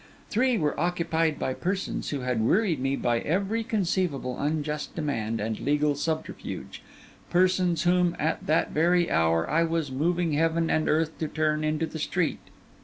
[0.31, 5.59] Three were occupied by persons who had wearied me by every conceivable unjust demand and
[5.59, 11.63] legal subterfuge—persons whom, at that very hour, I was moving heaven and earth to turn
[11.63, 12.39] into the street.